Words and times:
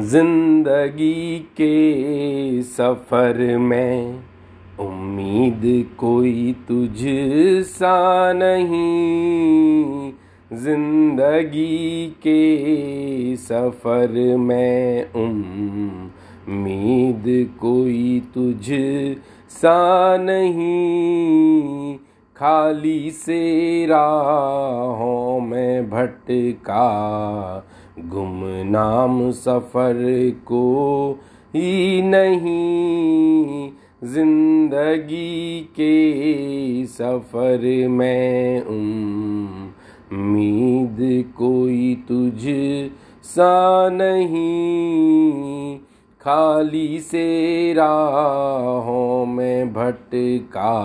ज़िंदगी 0.00 1.38
के 1.38 2.62
सफ़र 2.62 3.58
में 3.58 4.24
उम्मीद 4.80 5.62
कोई 5.98 6.54
तुझ 6.68 6.98
सा 7.66 8.32
नहीं। 8.32 10.12
ज़िंदगी 10.52 12.06
के 12.26 13.36
सफ़र 13.36 14.36
में 14.36 15.12
उम्मीद 15.14 17.24
कोई 17.60 18.22
तुझ 18.34 18.66
सा 19.50 20.16
नहीं। 20.16 21.98
खाली 22.36 23.10
से 23.10 23.86
राहों 23.86 25.40
में 25.40 25.90
भटका 25.90 26.76
गुमनाम 27.98 29.30
सफ़र 29.30 30.30
को 30.46 31.18
ही 31.54 32.02
नहीं 32.02 33.70
ज़िंदगी 34.04 35.60
के 35.60 36.86
सफ़र 36.86 37.88
में 37.88 38.62
उम्मीद 38.62 39.72
कोई 41.36 42.04
तुझ 42.08 42.42
सा 43.24 43.88
नहीं। 43.92 45.78
खाली 46.20 47.00
से 47.00 47.72
राहों 47.72 49.26
में 49.26 49.72
भटका 49.72 50.76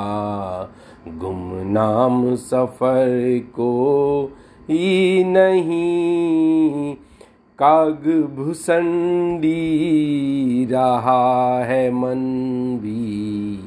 गुमनाम 1.07 2.35
सफ़र 2.35 3.41
को 3.55 4.31
ही 4.69 5.23
नहीं। 5.23 6.95
काग 7.59 8.33
भुसंडी 8.37 9.57
रहा 10.71 11.63
है 11.63 11.91
मन 11.91 12.17
भी। 12.81 13.57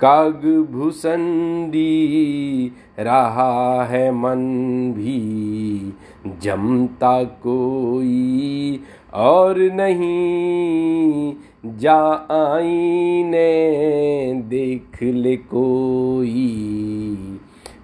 काग 0.00 0.68
भुसंडी 0.70 1.92
रहा 2.98 3.84
है 3.84 4.10
मन 4.10 4.38
भी। 4.96 5.92
जमता 6.42 7.24
कोई 7.24 8.80
और 9.14 9.58
नहीं। 9.58 11.34
जा 11.64 11.98
आईने 12.32 13.50
देख 14.48 15.02
ले 15.02 15.36
कोई। 15.36 16.30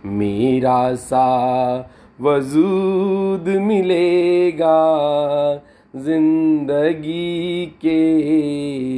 मेरा 0.04 0.94
सा 0.94 1.28
वजूद 2.20 3.48
मिलेगा 3.60 4.80
ज़िंदगी 5.96 7.66
के 7.84 8.00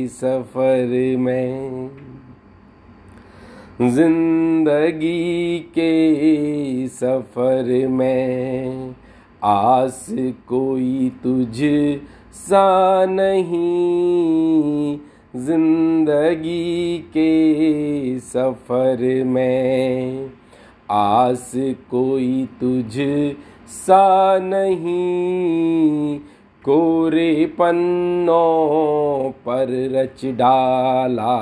सफ़र 0.09 1.17
में। 1.19 1.91
ज़िंदगी 3.83 5.59
के 5.75 5.93
सफ़र 6.89 7.87
में 7.89 8.95
आस 9.45 10.07
कोई 10.49 11.13
तुझ 11.23 11.57
सा 12.35 13.05
नहीं। 13.05 14.40
ज़िंदगी 15.37 16.99
के 16.99 18.19
सफ़र 18.19 19.25
में 19.25 20.31
आस 20.91 21.53
कोई 21.91 22.49
तुझ 22.61 22.93
सा 23.69 24.39
नहीं। 24.39 26.19
कोरे 26.65 27.47
पन्नों 27.59 29.31
पर 29.31 29.69
रच 29.93 30.25
डाला, 30.25 31.37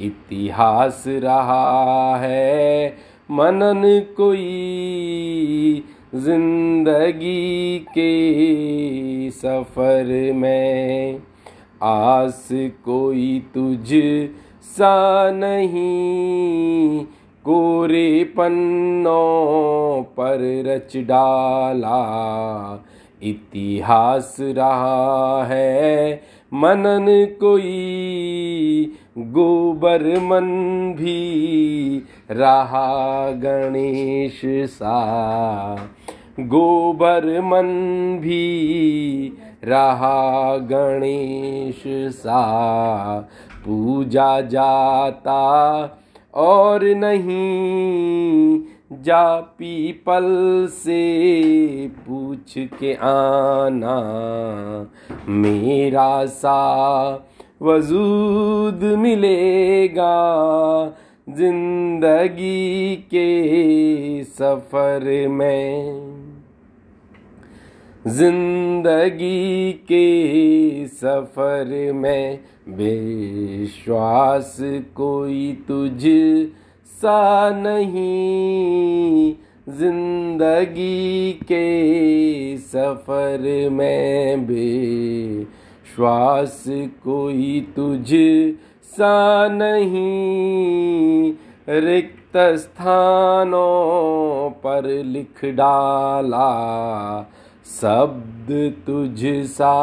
इतिहास 0.00 1.04
रहा 1.08 2.16
है 2.16 2.88
मनन 3.30 3.82
कोई। 4.16 5.82
ज़िंदगी 6.14 7.78
के 7.88 8.10
सफ़र 9.30 10.32
में 10.32 11.18
आस 11.82 12.48
कोई 12.84 13.42
तुझ 13.54 13.88
सा 14.62 15.30
नहीं। 15.30 17.04
कोरे 17.44 18.24
पन्नों 18.24 20.02
पर 20.02 20.62
रच 20.66 20.96
डाला, 20.96 22.00
इतिहास 23.22 24.36
रहा 24.40 25.44
है। 25.44 26.22
मनन 26.54 27.06
कोई 27.40 28.92
गोबर 29.18 30.20
मन 30.20 30.46
भी 30.96 32.02
रहा 32.30 33.30
गणेश 33.30 34.40
सा। 34.70 34.96
गोबर 36.40 37.40
मन 37.40 37.66
भी 38.20 39.32
रहा 39.66 40.56
गणेश 40.70 41.82
सा, 42.14 42.40
पूजा 43.64 44.40
जाता 44.40 45.40
और 46.34 46.84
नहीं 46.96 48.60
जा 49.02 49.24
पीपल 49.58 50.26
से 50.72 51.88
पूछ 52.06 52.54
के 52.80 52.92
आना। 53.02 53.96
मेरा 55.28 56.24
सा 56.26 56.60
वजूद 57.62 58.84
मिलेगा 58.98 60.06
ज़िंदगी 61.28 62.96
के 63.10 64.24
सफ़र 64.24 65.28
में। 65.28 66.25
ज़िंदगी 68.06 69.72
के 69.72 70.86
सफ़र 70.86 71.92
में 71.92 72.40
विश्वास 72.68 74.56
कोई 74.96 75.64
तुझ 75.68 76.02
सा 76.86 77.50
नहीं। 77.50 79.34
ज़िंदगी 79.68 81.32
के 81.42 82.56
सफ़र 82.56 83.68
में 83.70 84.36
विश्वास 84.46 86.64
कोई 87.04 87.60
तुझ 87.76 88.08
सा 88.90 89.48
नहीं। 89.48 91.32
रिक्त 91.82 92.36
स्थानों 92.36 94.50
पर 94.56 95.04
लिख 95.04 95.44
डाला 95.44 96.50
शब्द 97.66 98.50
तुझ 98.86 99.20
सा 99.46 99.76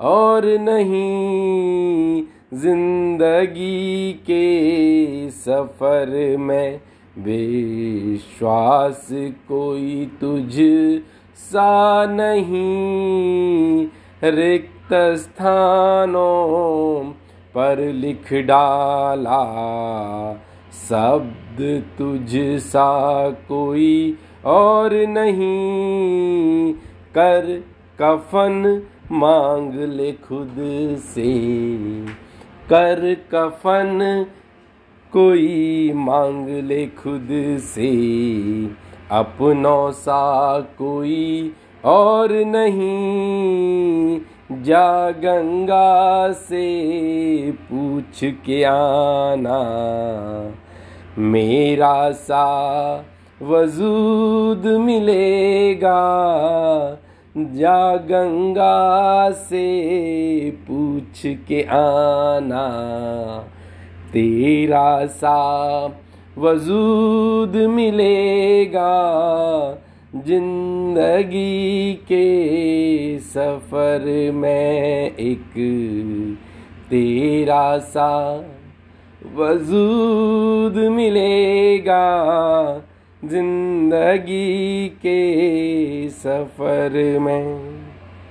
और 0.00 0.46
नहीं 0.60 2.22
ज़िंदगी 2.54 4.12
के 4.26 5.30
सफ़र 5.30 6.36
में 6.38 6.80
विश्वास 7.18 9.06
कोई 9.48 10.06
तुझ 10.20 10.54
सा 11.42 12.04
नहीं। 12.10 13.86
रिक्त 14.24 14.92
स्थानों 15.18 17.04
पर 17.54 17.80
लिख 17.94 18.32
डाला, 18.46 19.42
शब्द 20.80 21.60
तुझ 21.98 22.60
सा 22.62 22.90
कोई 23.48 24.16
और 24.46 24.94
नहीं। 25.08 26.74
कर 27.18 27.64
कफन 28.00 28.82
मांग 29.12 29.74
ले 29.74 30.12
खुद 30.12 30.56
से। 30.98 31.56
कर 32.68 33.16
कफन 33.34 34.26
कोई 35.12 35.92
मांग 35.94 36.48
ले 36.48 36.86
खुद 36.86 37.28
से। 37.58 37.90
अपनों 39.10 39.90
सा 39.90 40.60
कोई 40.60 41.52
और 41.84 42.32
नहीं। 42.32 44.20
जा 44.52 45.10
गंगा 45.10 46.32
से 46.32 46.66
पूछ 47.52 48.24
के 48.24 48.64
आना। 48.64 49.60
मेरा 51.18 52.10
सा 52.10 52.46
वजूद 53.42 54.66
मिलेगा। 54.66 55.96
जा 57.36 57.96
गंगा 57.96 59.30
से 59.30 60.50
पूछ 60.50 61.20
के 61.26 61.62
आना। 61.62 62.66
तेरा 64.12 65.06
सा 65.06 65.40
वजूद 66.38 67.56
मिलेगा 67.56 68.94
ज़िंदगी 70.16 71.92
के 71.94 73.18
सफ़र 73.18 74.32
में 74.32 75.10
एक। 75.10 75.52
तेरा 76.90 77.78
सा 77.78 78.12
वजूद 79.36 80.76
मिलेगा 80.90 82.04
ज़िंदगी 83.30 84.88
के 85.02 86.08
सफ़र 86.10 87.18
में। 87.20 87.75